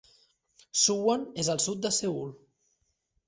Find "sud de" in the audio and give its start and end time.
1.65-1.91